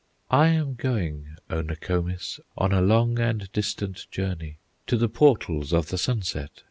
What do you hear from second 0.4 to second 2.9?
am going, O Nokomis, On a